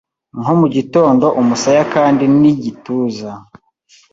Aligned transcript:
nko 0.39 0.53
mugitondo 0.59 1.25
umusaya 1.41 1.83
kandi 1.93 2.23
niigituza 2.39 3.29